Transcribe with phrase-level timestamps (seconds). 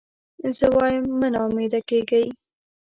[0.57, 2.25] زه وایم مه نا امیده کېږی.